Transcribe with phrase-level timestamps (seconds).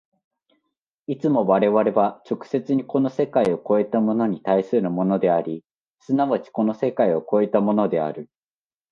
[1.05, 5.63] いつも我々は直接にこの世界を越えたものに対するものであり、
[5.99, 8.27] 即ちこの世界を越えたものである。